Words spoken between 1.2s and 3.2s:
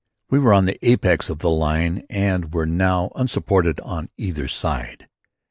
of the line and were now